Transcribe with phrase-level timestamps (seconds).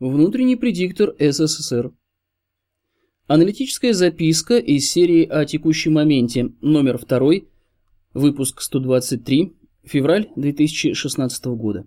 [0.00, 1.92] Внутренний предиктор СССР.
[3.28, 7.46] Аналитическая записка из серии о текущем моменте, номер 2,
[8.12, 9.54] выпуск 123,
[9.84, 11.86] февраль 2016 года.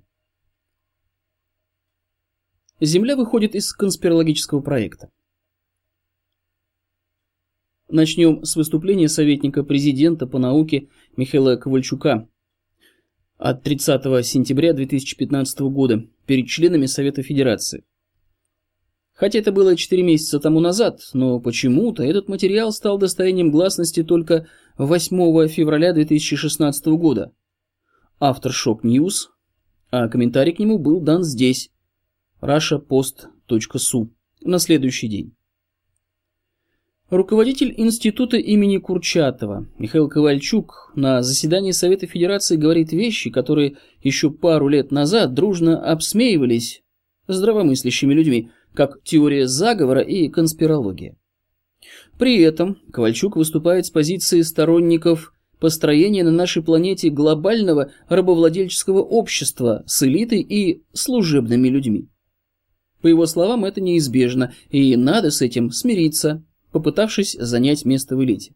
[2.80, 5.12] Земля выходит из конспирологического проекта.
[7.90, 10.88] Начнем с выступления советника президента по науке
[11.18, 12.30] Михаила Ковальчука
[13.38, 17.84] от 30 сентября 2015 года перед членами Совета Федерации.
[19.18, 24.48] Хотя это было 4 месяца тому назад, но почему-то этот материал стал достоянием гласности только
[24.78, 27.34] 8 февраля 2016 года.
[28.20, 29.32] Автор Шок Ньюс,
[29.90, 31.72] а комментарий к нему был дан здесь,
[32.42, 34.08] russiapost.su,
[34.42, 35.34] на следующий день.
[37.10, 44.68] Руководитель института имени Курчатова Михаил Ковальчук на заседании Совета Федерации говорит вещи, которые еще пару
[44.68, 46.84] лет назад дружно обсмеивались
[47.28, 51.18] здравомыслящими людьми, как теория заговора и конспирология.
[52.20, 60.04] При этом Ковальчук выступает с позиции сторонников построения на нашей планете глобального рабовладельческого общества с
[60.04, 62.08] элитой и служебными людьми.
[63.02, 68.54] По его словам, это неизбежно, и надо с этим смириться, попытавшись занять место в элите.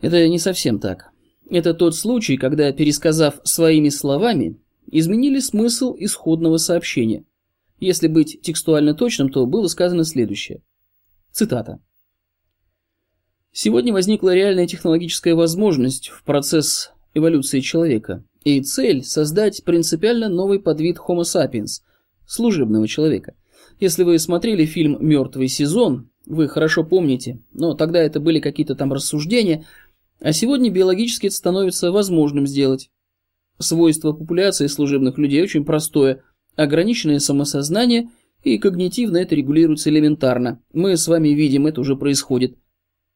[0.00, 1.10] Это не совсем так.
[1.50, 4.60] Это тот случай, когда, пересказав своими словами,
[4.92, 7.24] изменили смысл исходного сообщения.
[7.80, 10.62] Если быть текстуально точным, то было сказано следующее.
[11.30, 11.80] Цитата.
[13.52, 20.98] Сегодня возникла реальная технологическая возможность в процесс эволюции человека, и цель– создать принципиально новый подвид
[20.98, 21.82] Homo sapiens–
[22.26, 23.34] служебного человека.
[23.80, 28.92] Если вы смотрели фильм «Мертвый сезон», вы хорошо помните, но тогда это были какие-то там
[28.92, 29.64] рассуждения,
[30.20, 32.90] а сегодня биологически это становится возможным сделать.
[33.58, 36.22] Свойство популяции служебных людей очень простое–
[36.58, 38.10] ограниченное самосознание,
[38.42, 40.60] и когнитивно это регулируется элементарно.
[40.72, 42.56] Мы с вами видим, это уже происходит.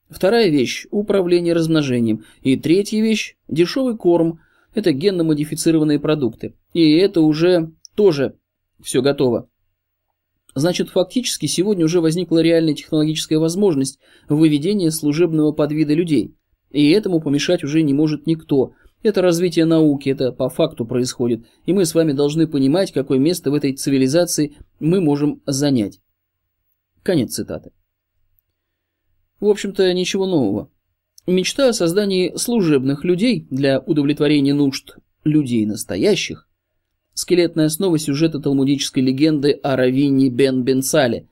[0.08, 2.24] Вторая вещь– управление размножением.
[2.42, 4.40] И третья вещь– дешевый корм–
[4.74, 6.54] это генно-модифицированные продукты.
[6.72, 8.36] И это уже тоже
[8.80, 9.48] все готово.
[10.54, 16.36] Значит, фактически сегодня уже возникла реальная технологическая возможность выведения служебного подвида людей.
[16.70, 18.74] И этому помешать уже не может никто.
[19.02, 21.44] Это развитие науки, это по факту происходит.
[21.66, 26.00] И мы с вами должны понимать, какое место в этой цивилизации мы можем занять.
[27.02, 27.72] Конец цитаты.
[29.40, 30.70] В общем-то, ничего нового.
[31.26, 36.48] Мечта о создании служебных людей для удовлетворения нужд людей настоящих
[37.14, 41.28] скелетная основа сюжета талмудической легенды о Равине бен Бенсале,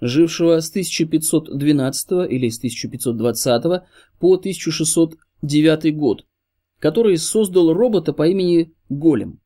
[0.00, 3.82] жившего с 1512 или с 1520
[4.18, 6.26] по 1609 год,
[6.82, 9.40] который создал робота по имени Голем.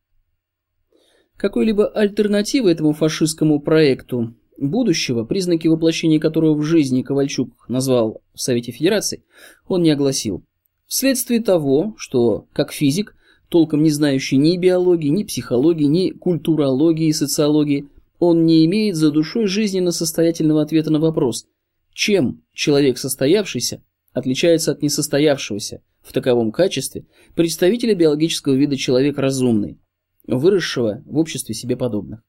[1.36, 8.72] Какой-либо альтернативы этому фашистскому проекту будущего, признаки воплощения которого в жизни Ковальчук назвал в Совете
[8.72, 9.22] Федерации,
[9.68, 10.46] он не огласил.
[10.86, 13.14] Вследствие того, что, как физик,
[13.50, 17.86] толком не знающий ни биологии, ни психологии, ни культурологии и социологии,
[18.18, 21.46] он не имеет за душой жизненно состоятельного ответа на вопрос,
[21.92, 23.82] чем человек состоявшийся
[24.14, 29.80] отличается от несостоявшегося в таковом качестве представителя биологического вида человек разумный,
[30.26, 32.22] выросшего в обществе себе подобных.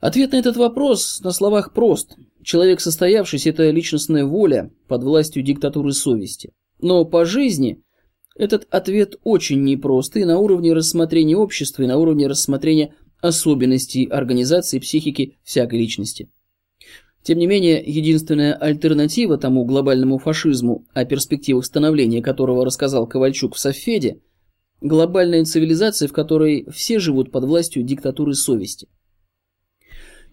[0.00, 2.16] Ответ на этот вопрос на словах прост.
[2.42, 6.52] Человек состоявшийся– это личностная воля под властью диктатуры совести.
[6.80, 7.82] Но по жизни–
[8.36, 15.38] этот ответ очень непростый на уровне рассмотрения общества и на уровне рассмотрения особенностей организации психики
[15.44, 16.30] всякой личности.
[17.22, 23.60] Тем не менее, единственная альтернатива тому глобальному фашизму, о перспективах становления которого рассказал Ковальчук в
[23.60, 24.20] Софеде,
[24.80, 28.88] глобальная цивилизация, в которой все живут под властью диктатуры совести.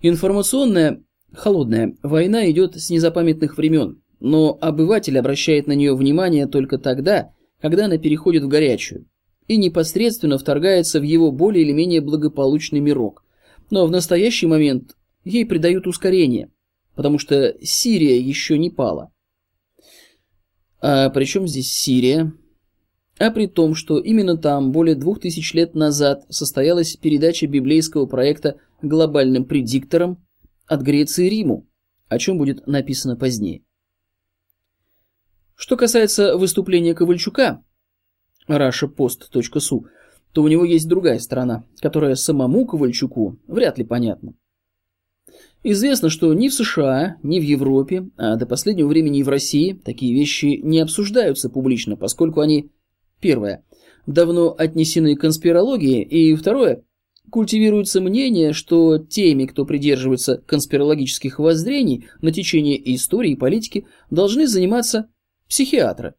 [0.02, 7.34] Информационная, холодная война идет с незапамятных времен, но обыватель обращает на нее внимание только тогда,
[7.62, 9.06] когда она переходит в горячую
[9.48, 13.24] и непосредственно вторгается в его более или менее благополучный мирок.
[13.72, 16.50] Но в настоящий момент ей придают ускорение,
[17.00, 19.10] потому что Сирия еще не пала.
[20.82, 22.34] А при чем здесь Сирия?
[23.18, 28.58] А при том, что именно там более двух тысяч лет назад состоялась передача библейского проекта
[28.82, 30.28] глобальным предиктором
[30.68, 31.66] от Греции Риму,
[32.10, 33.62] о чем будет написано позднее.
[35.56, 37.64] Что касается выступления Ковальчука,
[38.50, 39.86] russiapost.su,
[40.34, 44.34] то у него есть другая сторона, которая самому Ковальчуку вряд ли понятна.
[45.64, 49.74] Известно, что ни в США, ни в Европе, а до последнего времени и в России
[49.74, 52.72] такие вещи не обсуждаются публично, поскольку они,
[53.20, 53.66] первое,
[54.08, 56.84] давно отнесены к конспирологии, и второе,
[57.30, 65.10] Культивируется мнение, что теми, кто придерживается конспирологических воззрений на течение истории и политики, должны заниматься
[65.48, 66.16] психиатры,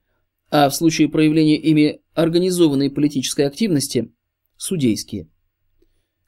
[0.50, 4.12] а в случае проявления ими организованной политической активности–
[4.56, 5.28] судейские.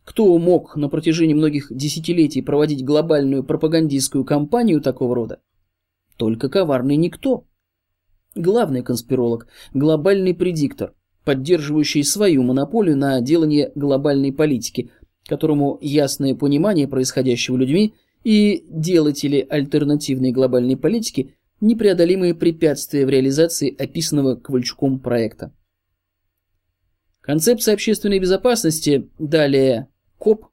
[0.04, 5.40] Кто мог на протяжении многих десятилетий проводить глобальную пропагандистскую кампанию такого рода?
[6.16, 7.46] Только коварный никто.
[8.34, 10.94] Главный конспиролог, глобальный предиктор,
[11.24, 14.90] поддерживающий свою монополию на делание глобальной политики,
[15.26, 17.94] которому ясное понимание происходящего людьми
[18.24, 25.54] и делатели альтернативной глобальной политики– непреодолимые препятствия в реализации описанного Ковальчуком проекта.
[27.20, 29.88] Концепция общественной безопасности, далее
[30.22, 30.46] КОП,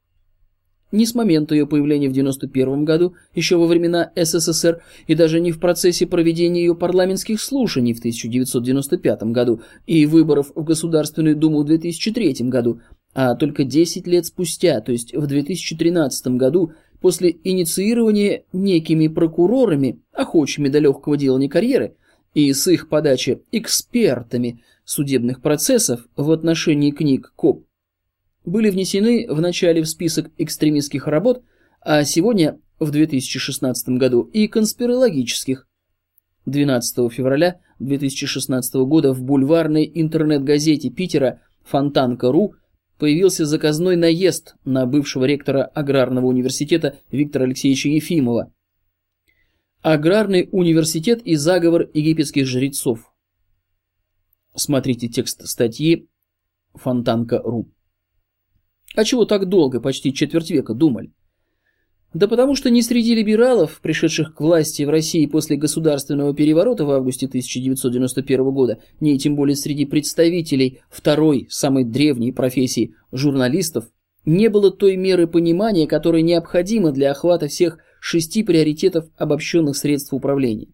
[0.90, 5.52] не с момента ее появления в 1991 году, еще во времена СССР, и даже не
[5.52, 11.66] в процессе проведения ее парламентских слушаний в 1995 году и выборов в Государственную Думу в
[11.66, 12.80] 2003 году,
[13.14, 20.68] а только 10 лет спустя, то есть в 2013 году, после инициирования некими прокурорами, охочими
[20.68, 21.94] до легкого делания карьеры,
[22.34, 27.64] и с их подачи экспертами судебных процессов в отношении книг КОП,
[28.44, 31.42] были внесены в начале в список экстремистских работ,
[31.80, 35.66] а сегодня, в 2016 году, и конспирологических.
[36.46, 42.54] 12 февраля 2016 года в бульварной интернет-газете Питера «Фонтанка.ру»
[42.98, 48.52] появился заказной наезд на бывшего ректора Аграрного университета Виктора Алексеевича Ефимова.
[49.82, 53.10] Аграрный университет и заговор египетских жрецов.
[54.54, 56.08] Смотрите текст статьи
[56.74, 57.70] Фонтанка.ру.
[58.94, 61.12] А чего так долго, почти четверть века, думали?
[62.12, 66.90] Да потому что ни среди либералов, пришедших к власти в России после государственного переворота в
[66.90, 73.84] августе 1991 года, ни тем более среди представителей второй, самой древней профессии журналистов,
[74.24, 80.68] не было той меры понимания, которая необходима для охвата всех шести приоритетов обобщенных средств управления.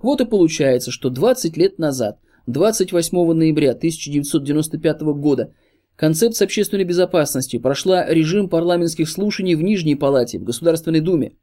[0.00, 5.54] Вот и получается, что 20 лет назад, 28 ноября 1995 года,
[6.02, 11.36] Концепция общественной безопасности прошла режим парламентских слушаний в Нижней Палате, в Государственной Думе.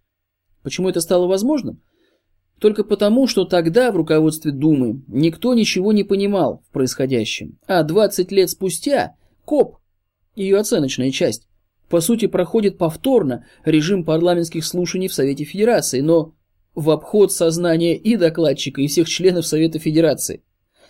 [0.64, 1.82] Почему это стало возможным?
[2.60, 7.58] Только потому, что тогда в руководстве Думы никто ничего не понимал в происходящем.
[7.68, 9.16] А 20 лет спустя
[9.46, 9.78] КОП,
[10.36, 11.48] ее оценочная часть,
[11.88, 16.36] по сути проходит повторно режим парламентских слушаний в Совете Федерации, но
[16.76, 20.44] в обход сознания и докладчика, и всех членов Совета Федерации.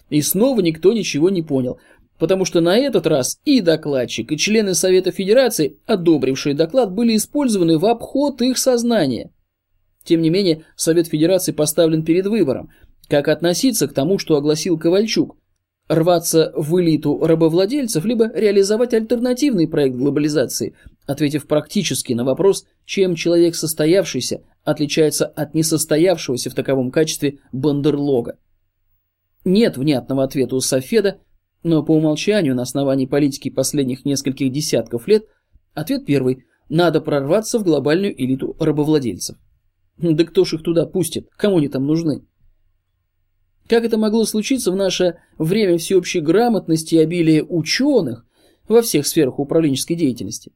[0.10, 1.80] И снова никто ничего не понял
[2.19, 7.77] потому что на этот раз и докладчик, и члены Совета Федерации, одобрившие доклад, были использованы
[7.77, 9.31] в обход их сознания.
[10.04, 12.69] Тем не менее, Совет Федерации поставлен перед выбором,
[13.07, 15.38] как относиться к тому, что огласил Ковальчук,
[15.88, 20.75] рваться в элиту рабовладельцев, либо реализовать альтернативный проект глобализации,
[21.07, 28.38] ответив практически на вопрос, чем человек состоявшийся отличается от несостоявшегося в таковом качестве бандерлога.
[29.45, 31.19] Нет внятного ответа у Софеда,
[31.63, 35.25] но по умолчанию, на основании политики последних нескольких десятков лет,
[35.73, 39.38] ответ первый– надо прорваться в глобальную элиту рабовладельцев.
[39.97, 41.27] Да кто ж их туда пустит?
[41.35, 42.25] Кому они там нужны?
[43.67, 48.25] Как это могло случиться в наше время всеобщей грамотности и обилия ученых
[48.67, 50.53] во всех сферах управленческой деятельности?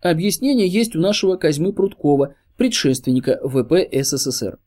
[0.00, 4.58] Объяснение есть у нашего Козьмы Прудкова, предшественника ВП СССР.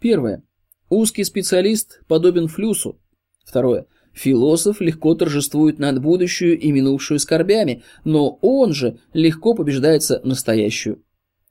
[0.00, 0.42] Первое.
[0.88, 2.98] Узкий специалист подобен флюсу.
[3.44, 3.86] Второе.
[4.14, 11.02] Философ легко торжествует над будущую и минувшую скорбями, но он же легко побеждается настоящую.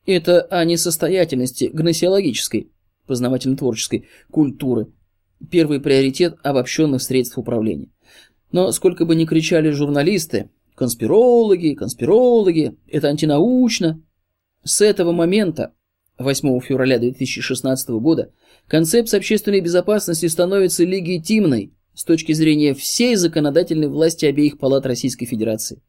[0.05, 2.71] Это о несостоятельности гносеологической,
[3.05, 4.87] познавательно-творческой культуры.
[5.51, 7.89] Первый приоритет обобщенных средств управления.
[8.53, 14.01] Но сколько бы ни кричали журналисты, конспирологи, конспирологи, это антинаучно,
[14.63, 15.73] с этого момента,
[16.17, 18.31] 8 февраля 2016 года,
[18.67, 25.81] концепция общественной безопасности становится легитимной, с точки зрения всей законодательной власти обеих палат Российской Федерации.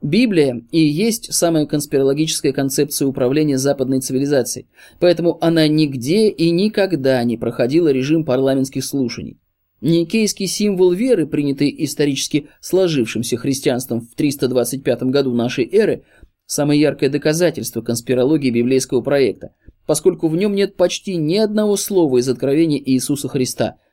[0.00, 4.68] Библия и есть самая конспирологическая концепция управления западной цивилизацией,
[5.00, 9.38] поэтому она нигде и никогда не проходила режим парламентских слушаний.
[9.80, 16.04] Никейский символ веры, принятый исторически сложившимся христианством в 325 году нашей эры,
[16.46, 19.50] самое яркое доказательство конспирологии библейского проекта,
[19.84, 23.76] поскольку в нем нет почти ни одного слова из откровения Иисуса Христа–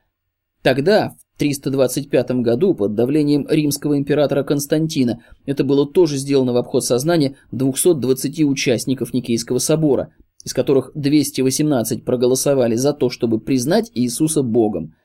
[0.66, 6.84] Тогда, в 325 году, под давлением римского императора Константина, это было тоже сделано в обход
[6.84, 10.12] сознания 220 участников Никейского собора,
[10.44, 14.96] из которых 218 проголосовали за то, чтобы признать Иисуса Богом.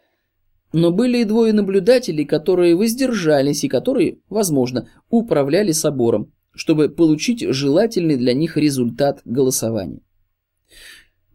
[0.74, 8.18] Но были и двое наблюдателей, которые воздержались и которые, возможно, управляли собором, чтобы получить желательный
[8.18, 10.01] для них результат голосования.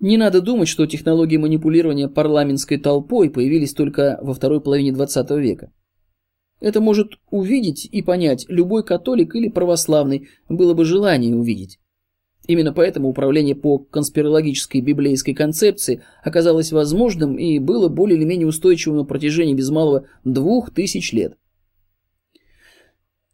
[0.00, 5.72] Не надо думать, что технологии манипулирования парламентской толпой появились только во второй половине XX века.
[6.60, 11.78] Это может увидеть и понять любой католик или православный, было бы желание увидеть.
[12.46, 18.98] Именно поэтому управление по конспирологической библейской концепции оказалось возможным и было более или менее устойчивым
[18.98, 21.36] на протяжении без малого двух тысяч лет.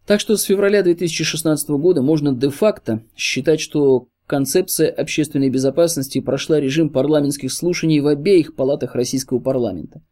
[0.07, 6.88] Так что с февраля 2016 года можно де-факто считать, что концепция общественной безопасности прошла режим
[6.88, 10.02] парламентских слушаний в обеих палатах российского парламента.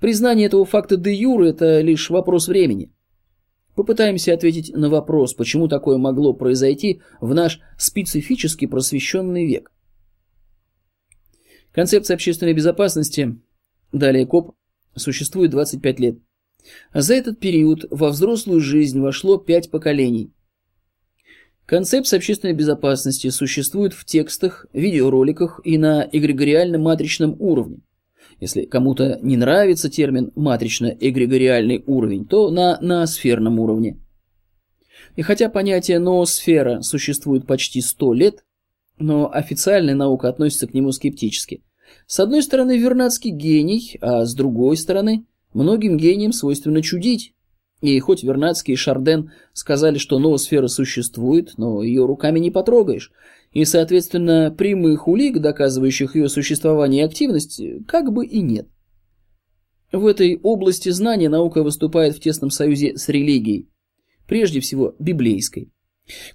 [0.00, 2.90] Признание этого факта де юре– это лишь вопрос времени.
[3.76, 9.70] Попытаемся ответить на вопрос, почему такое могло произойти в наш специфически просвещенный век.
[11.70, 13.38] Концепция общественной безопасности,
[13.92, 14.56] далее КОП,
[14.96, 16.18] существует 25 лет.
[16.92, 20.32] За этот период во взрослую жизнь вошло пять поколений.
[21.68, 27.80] Концепция общественной безопасности существует в текстах, видеороликах и на эгрегориально-матричном уровне.
[28.40, 34.00] Если кому-то не нравится термин «матрично-эгрегориальный уровень», то на ноосферном уровне.
[35.14, 38.44] И хотя понятие ноосфера существует почти 100 лет,
[38.98, 41.62] но официальная наука относится к нему скептически.
[42.06, 47.34] С одной стороны, Вернадский гений, а с другой стороны, многим гениям свойственно чудить.
[47.80, 53.12] И хоть Вернадский и Шарден сказали, что ноосфера существует, но ее руками не потрогаешь,
[53.52, 58.68] и, соответственно, прямых улик, доказывающих ее существование и активность, как бы и нет.
[59.92, 63.68] В этой области знания наука выступает в тесном союзе с религией,
[64.26, 65.72] прежде всего библейской.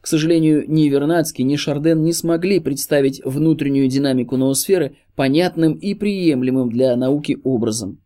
[0.01, 6.69] К сожалению, ни Вернадский, ни Шарден не смогли представить внутреннюю динамику ноосферы понятным и приемлемым
[6.69, 8.02] для науки образом.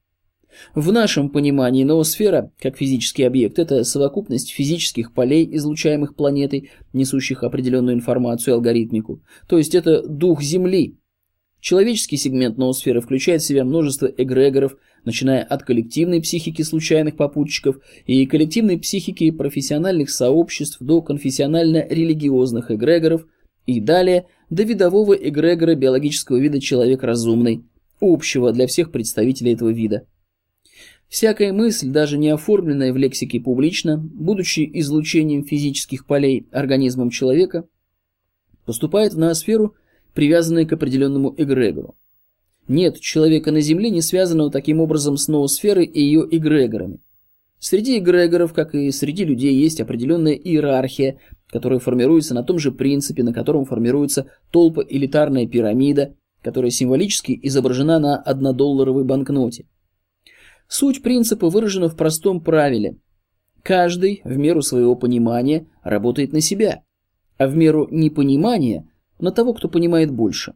[0.76, 7.96] В нашем понимании ноосфера, как физический объект, это совокупность физических полей, излучаемых планетой, несущих определенную
[7.96, 9.22] информацию и алгоритмику.
[9.48, 10.98] То есть это дух Земли.
[11.60, 18.26] Человеческий сегмент ноосферы включает в себя множество эгрегоров, начиная от коллективной психики случайных попутчиков и
[18.26, 23.26] коллективной психики профессиональных сообществ до конфессионально-религиозных эгрегоров
[23.66, 27.64] и далее до видового эгрегора биологического вида человек разумный,
[28.00, 30.06] общего для всех представителей этого вида.
[31.10, 37.66] Всякая мысль, даже не оформленная в лексике публично, будучи излучением физических полей организмом человека,
[38.66, 39.76] поступает в ноосферу,
[40.14, 41.96] привязанная к определенному эгрегору.
[42.68, 47.00] Нет человека на Земле, не связанного таким образом с ноосферой и ее эгрегорами.
[47.60, 53.24] Среди эгрегоров, как и среди людей, есть определенная иерархия, которая формируется на том же принципе,
[53.24, 59.66] на котором формируется толпа-элитарная пирамида, которая символически изображена на однодолларовой банкноте.
[60.68, 62.98] Суть принципа выражена в простом правиле.
[63.64, 66.84] Каждый в меру своего понимания работает на себя,
[67.38, 68.88] а в меру непонимания–
[69.20, 70.54] на того, кто понимает больше.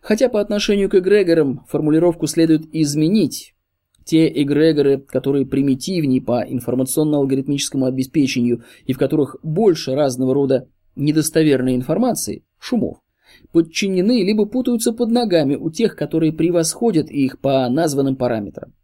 [0.00, 3.54] Хотя по отношению к эгрегорам формулировку следует изменить.
[4.04, 12.44] Те эгрегоры, которые примитивнее по информационно-алгоритмическому обеспечению и в которых больше разного рода недостоверной информации,
[12.58, 12.98] шумов,
[13.50, 18.74] подчинены либо путаются под ногами у тех, которые превосходят их по названным параметрам.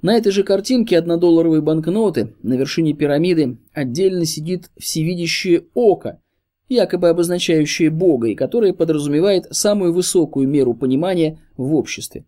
[0.00, 6.22] На этой же картинке однодолларовой банкноты на вершине пирамиды отдельно сидит всевидящее око,
[6.68, 12.26] якобы обозначающее Бога и которое подразумевает самую высокую меру понимания в обществе,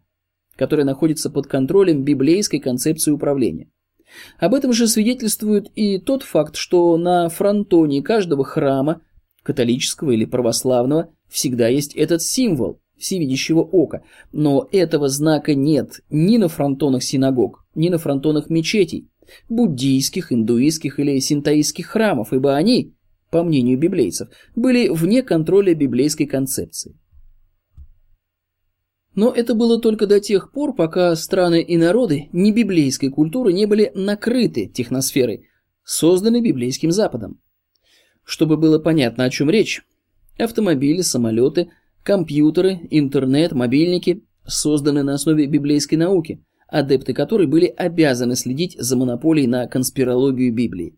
[0.56, 3.68] которое находится под контролем библейской концепции управления.
[4.38, 9.02] Об этом же свидетельствует и тот факт, что на фронтоне каждого храма,
[9.44, 16.48] католического или православного, всегда есть этот символ всевидящего ока, но этого знака нет ни на
[16.48, 19.08] фронтонах синагог, ни на фронтонах мечетей,
[19.48, 22.94] буддийских, индуистских или синтаистских храмов, ибо они,
[23.30, 26.98] по мнению библейцев, были вне контроля библейской концепции.
[29.14, 33.90] Но это было только до тех пор, пока страны и народы небиблейской культуры не были
[33.94, 35.48] накрыты техносферой,
[35.84, 37.40] созданной библейским Западом.
[38.24, 39.82] Чтобы было понятно, о чем речь,
[40.38, 41.70] автомобили, самолеты,
[42.04, 49.46] компьютеры, интернет, мобильники созданы на основе библейской науки– адепты которой были обязаны следить за монополией
[49.46, 50.96] на конспирологию Библии.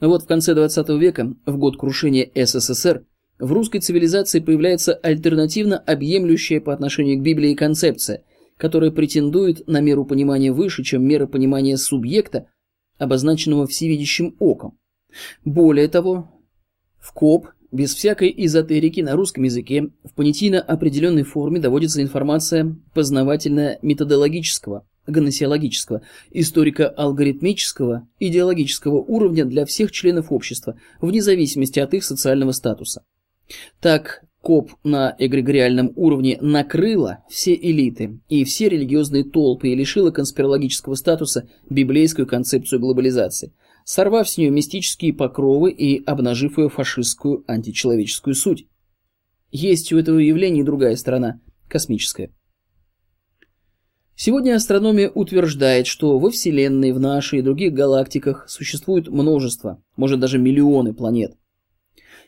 [0.00, 3.04] Но вот в конце 20 века, в год крушения СССР,
[3.38, 8.24] в русской цивилизации появляется альтернативно объемлющая по отношению к Библии концепция,
[8.56, 12.46] которая претендует на меру понимания выше, чем мера понимания субъекта,
[12.98, 14.78] обозначенного всевидящим оком.
[15.44, 16.30] Более того,
[16.98, 24.86] в КОП Без всякой эзотерики на русском языке в понятийно определенной форме доводится информация познавательно-методологического,
[25.06, 33.02] гносеологического, историко-алгоритмического, идеологического уровня для всех членов общества, вне зависимости от их социального статуса.
[33.82, 40.94] Так, КОП на эгрегориальном уровне накрыла все элиты и все религиозные толпы и лишила конспирологического
[40.94, 43.52] статуса библейскую концепцию глобализации,
[43.86, 48.66] сорвав с нее мистические покровы и обнажив ее фашистскую античеловеческую суть.
[49.52, 52.32] Есть у этого явления и другая сторона– космическая.
[54.16, 60.38] Сегодня астрономия утверждает, что во Вселенной, в нашей и других галактиках существует множество, может даже
[60.38, 61.36] миллионы планет.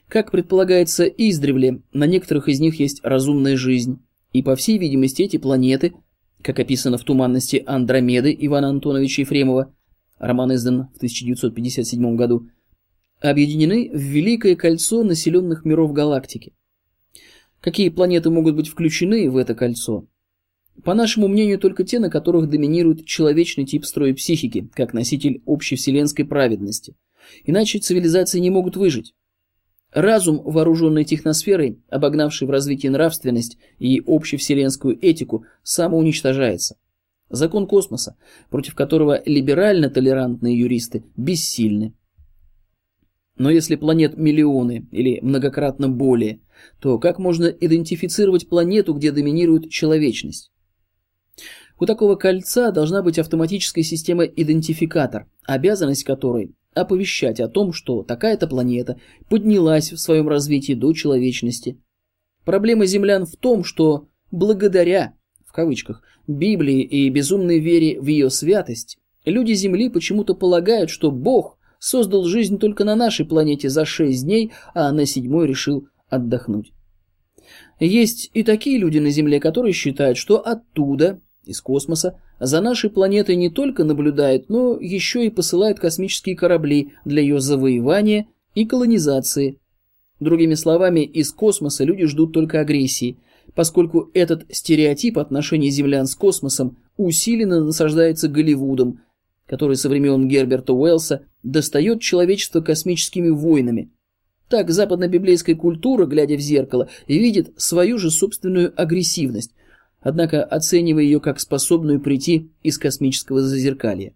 [0.06, 4.00] Как предполагается издревле, на некоторых из них есть разумная жизнь,
[4.32, 5.94] и по всей видимости эти планеты,
[6.40, 9.74] как описано в «Туманности Андромеды» Ивана Антоновича Ефремова,
[10.18, 12.48] роман издан в 1957 году,
[13.20, 16.52] объединены в Великое кольцо населенных миров галактики.
[17.60, 20.06] Какие планеты могут быть включены в это кольцо?
[20.84, 26.24] По нашему мнению, только те, на которых доминирует человечный тип строя психики, как носитель общевселенской
[26.24, 26.94] праведности.
[27.44, 29.14] Иначе цивилизации не могут выжить.
[29.92, 36.76] Разум, вооруженный техносферой, обогнавший в развитии нравственность и общевселенскую этику, самоуничтожается.
[37.30, 38.16] Закон космоса,
[38.50, 41.94] против которого либерально-толерантные юристы бессильны.
[43.36, 46.40] Но если планет миллионы или многократно более,
[46.80, 50.50] то как можно идентифицировать планету, где доминирует человечность?
[51.78, 58.98] У такого кольца должна быть автоматическая система-идентификатор, обязанность которой оповещать о том, что такая-то планета
[59.28, 61.80] поднялась в своем развитии до человечности.
[62.44, 65.14] Проблема землян в том, что благодаря,
[65.46, 71.58] в кавычках, Библии и безумной вере в ее святость, люди Земли почему-то полагают, что Бог
[71.78, 76.72] создал жизнь только на нашей планете за шесть дней, а на седьмой решил отдохнуть.
[77.80, 83.36] Есть и такие люди на Земле, которые считают, что оттуда, из космоса, за нашей планетой
[83.36, 89.58] не только наблюдают, но еще и посылают космические корабли для ее завоевания и колонизации.
[90.20, 93.18] Другими словами, из космоса люди ждут только агрессии,
[93.54, 99.00] поскольку этот стереотип отношений землян с космосом усиленно насаждается Голливудом,
[99.46, 103.90] который со времен Герберта Уэллса достает человечество космическими войнами.
[104.48, 109.52] Так западно-библейская культура, глядя в зеркало, видит свою же собственную агрессивность,
[110.00, 114.14] однако оценивая ее как способную прийти из космического зазеркалья.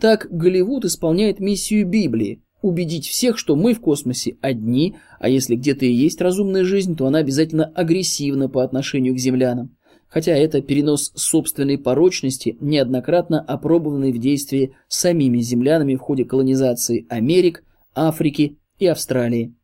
[0.00, 5.84] Так Голливуд исполняет миссию Библии– убедить всех, что мы в космосе одни, а если где-то
[5.84, 9.76] и есть разумная жизнь, то она обязательно агрессивна по отношению к землянам.
[10.08, 17.64] Хотя это перенос собственной порочности, неоднократно опробованный в действии самими землянами в ходе колонизации Америк,
[17.94, 19.54] Африки и Австралии.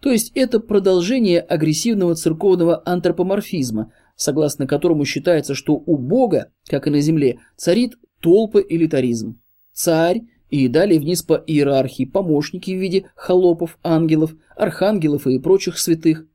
[0.00, 6.90] То есть это продолжение агрессивного церковного антропоморфизма, согласно которому считается, что у Бога, как и
[6.90, 9.40] на земле, царит толпа-элитаризм.
[9.72, 16.26] Царь и далее вниз по иерархии помощники в виде холопов, ангелов, архангелов и прочих святых.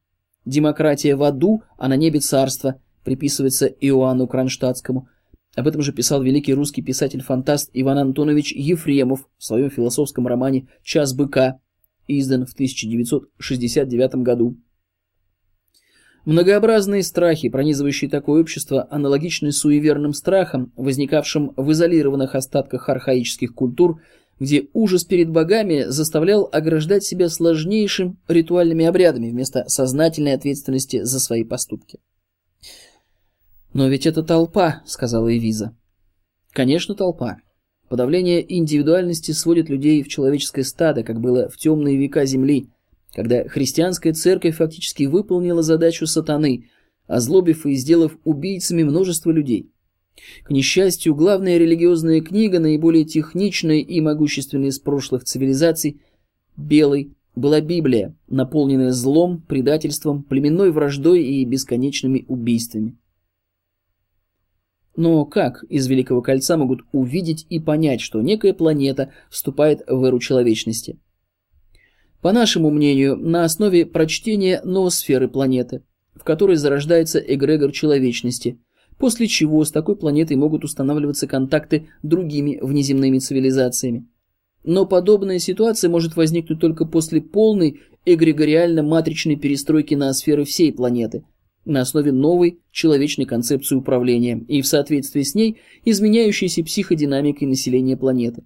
[0.46, 5.08] Демократия в аду, а на небе царство, приписывается Иоанну Кронштадтскому.
[5.56, 11.14] Об этом же писал великий русский писатель-фантаст Иван Антонович Ефремов в своем философском романе «Час
[11.14, 11.60] быка»,
[12.08, 14.58] издан в 1969 году.
[16.26, 24.02] Многообразные страхи, пронизывающие такое общество, аналогичны суеверным страхам, возникавшим в изолированных остатках архаических культур,
[24.40, 31.44] где ужас перед богами заставлял ограждать себя сложнейшим ритуальными обрядами вместо сознательной ответственности за свои
[31.44, 32.00] поступки.
[33.74, 35.76] «Но ведь это толпа»,— сказала Эвиза.
[36.52, 37.38] «Конечно, толпа.
[37.90, 42.70] Подавление индивидуальности сводит людей в человеческое стадо, как было в темные века Земли,
[43.14, 46.70] когда христианская церковь фактически выполнила задачу сатаны,
[47.08, 49.70] озлобив и сделав убийцами множество людей.
[50.44, 56.02] К несчастью, главная религиозная книга, наиболее техничная и могущественная из прошлых цивилизаций,
[56.56, 62.98] белой, была Библия, наполненная злом, предательством, племенной враждой и бесконечными убийствами.
[64.96, 70.20] Но как из Великого Кольца могут увидеть и понять, что некая планета вступает в эру
[70.20, 71.00] человечности?
[72.24, 75.84] По нашему мнению, на основе прочтения ноосферы планеты,
[76.16, 78.58] в которой зарождается эгрегор человечности,
[78.98, 84.08] после чего с такой планетой могут устанавливаться контакты другими внеземными цивилизациями.
[84.64, 91.26] Но подобная ситуация может возникнуть только после полной эгрегориально-матричной перестройки ноосферы всей планеты
[91.66, 98.44] на основе новой человечной концепции управления и в соответствии с ней изменяющейся психодинамикой населения планеты.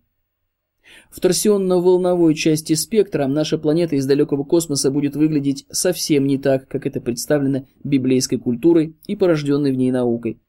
[1.09, 6.85] В торсионно-волновой части спектра наша планета из далекого космоса будет выглядеть совсем не так, как
[6.85, 10.39] это представлено библейской культурой и порожденной в ней наукой.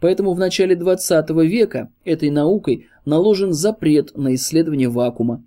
[0.00, 5.44] Поэтому в начале 20 века этой наукой наложен запрет на исследование вакуума.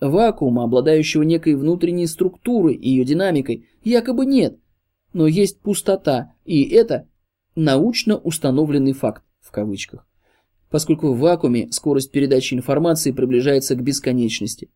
[0.00, 4.58] Вакуума, обладающего некой внутренней структурой и ее динамикой, якобы нет,
[5.12, 7.08] но есть пустота, и это
[7.56, 10.07] научно установленный факт в кавычках
[10.70, 14.68] поскольку в вакууме скорость передачи информации приближается к бесконечности.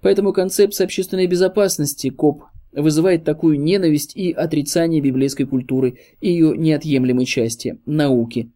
[0.00, 7.24] Поэтому концепция общественной безопасности КОБ вызывает такую ненависть и отрицание библейской культуры и ее неотъемлемой
[7.24, 8.52] части– науки.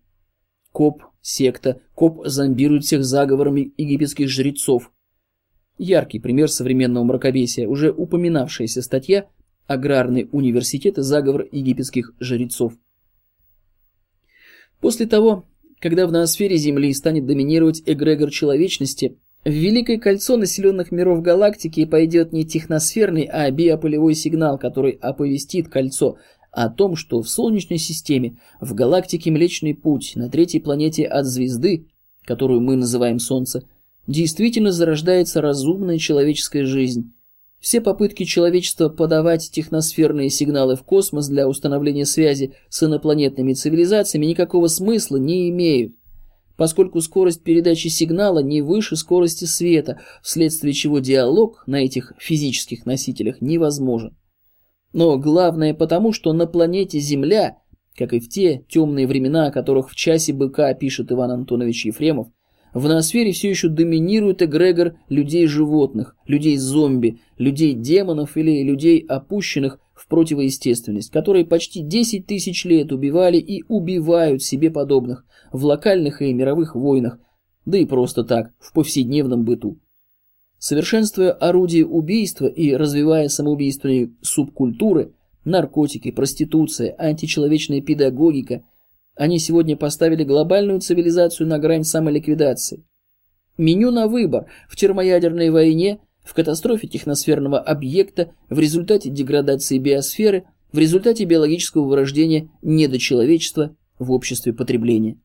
[0.70, 4.92] КОБ – секта, КОБ зомбирует всех заговорами египетских жрецов.
[5.78, 9.26] Яркий пример современного мракобесия, уже упоминавшаяся статья
[9.66, 12.74] «Аграрный университет заговор египетских жрецов».
[14.80, 15.46] После того,
[15.82, 22.32] когда в ноосфере Земли станет доминировать эгрегор человечности, в Великое кольцо населенных миров галактики пойдет
[22.32, 26.18] не техносферный, а биополевой сигнал, который оповестит кольцо
[26.52, 31.88] о том, что в Солнечной системе, в галактике Млечный Путь, на третьей планете от звезды,
[32.24, 33.64] которую мы называем Солнце,
[34.06, 37.12] действительно зарождается разумная человеческая жизнь,
[37.62, 44.66] все попытки человечества подавать техносферные сигналы в космос для установления связи с инопланетными цивилизациями никакого
[44.66, 45.94] смысла не имеют,
[46.56, 53.40] поскольку скорость передачи сигнала не выше скорости света, вследствие чего диалог на этих физических носителях
[53.40, 54.16] невозможен.
[54.92, 57.58] Но главное потому, что на планете Земля,
[57.96, 62.26] как и в те темные времена, о которых в часе быка пишет Иван Антонович Ефремов,
[62.74, 71.44] в ноосфере все еще доминирует эгрегор людей-животных, людей-зомби, людей-демонов или людей опущенных в противоестественность, которые
[71.44, 77.18] почти 10 тысяч лет убивали и убивают себе подобных в локальных и мировых войнах,
[77.66, 79.78] да и просто так, в повседневном быту.
[80.58, 85.12] Совершенствуя орудия убийства и развивая самоубийственные субкультуры,
[85.44, 88.64] наркотики, проституция, античеловечная педагогика–
[89.14, 92.84] они сегодня поставили глобальную цивилизацию на грань самоликвидации.
[93.58, 100.78] Меню на выбор в термоядерной войне, в катастрофе техносферного объекта, в результате деградации биосферы, в
[100.78, 105.18] результате биологического вырождения недочеловечества в обществе потребления.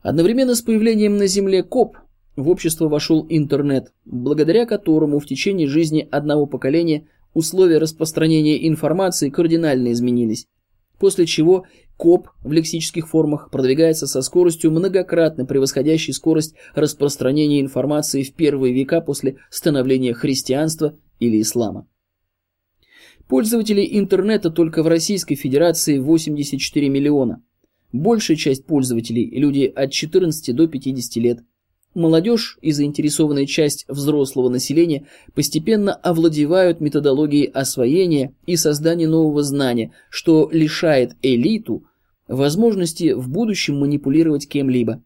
[0.00, 1.98] Одновременно с появлением на Земле КОП
[2.36, 9.92] в общество вошел интернет, благодаря которому в течение жизни одного поколения условия распространения информации кардинально
[9.92, 10.46] изменились,
[11.04, 11.66] после чего
[11.98, 19.02] КОП в лексических формах продвигается со скоростью, многократно превосходящей скорость распространения информации в первые века
[19.02, 21.86] после становления христианства или ислама.
[23.28, 27.42] Пользователей интернета только в Российской Федерации 84 миллиона.
[27.92, 31.40] Большая часть пользователей– люди от 14 до 50 лет–
[31.94, 40.48] Молодежь и заинтересованная часть взрослого населения постепенно овладевают методологией освоения и создания нового знания, что
[40.52, 41.84] лишает элиту
[42.26, 45.04] возможности в будущем манипулировать кем-либо.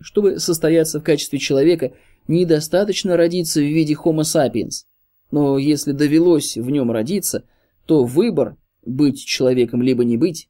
[0.00, 1.92] Чтобы состояться в качестве человека,
[2.28, 4.84] недостаточно родиться в виде Homo sapiens.
[5.30, 7.44] Но если довелось в нем родиться,
[7.84, 10.48] то выбор быть человеком либо не быть,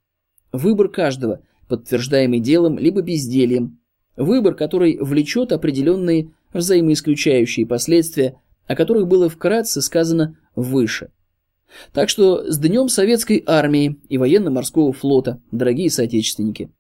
[0.53, 3.81] выбор каждого, подтверждаемый делом либо бездельем,
[4.17, 11.11] Выбор, который влечет определенные взаимоисключающие последствия, о которых было вкратце сказано выше.
[11.93, 16.71] Так что с Днем Советской Армии и Военно-Морского Флота, дорогие соотечественники.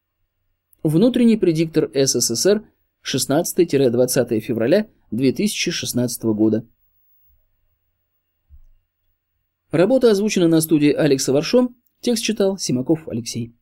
[0.82, 2.64] Внутренний предиктор СССР
[3.04, 6.66] 16-20 февраля 2016 года.
[9.70, 13.52] Работа озвучена на студии Алекса Варшом, текст читал Симаков Алексей.